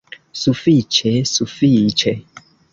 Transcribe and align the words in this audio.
Sufiĉe, 0.43 1.13
sufiĉe! 1.35 2.19